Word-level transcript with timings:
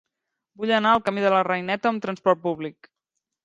Vull 0.61 0.73
anar 0.77 0.93
al 0.93 1.03
camí 1.11 1.27
de 1.27 1.33
la 1.35 1.43
Reineta 1.49 1.91
amb 1.95 2.05
trasport 2.09 2.45
públic. 2.51 2.95